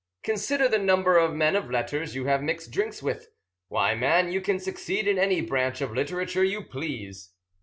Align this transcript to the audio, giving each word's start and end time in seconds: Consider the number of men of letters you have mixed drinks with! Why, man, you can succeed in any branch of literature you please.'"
Consider 0.23 0.67
the 0.67 0.79
number 0.79 1.19
of 1.19 1.35
men 1.35 1.55
of 1.55 1.69
letters 1.69 2.15
you 2.15 2.25
have 2.25 2.41
mixed 2.41 2.71
drinks 2.71 3.03
with! 3.03 3.29
Why, 3.67 3.93
man, 3.93 4.31
you 4.31 4.41
can 4.41 4.57
succeed 4.57 5.07
in 5.07 5.19
any 5.19 5.41
branch 5.41 5.79
of 5.79 5.91
literature 5.93 6.43
you 6.43 6.63
please.'" 6.63 7.29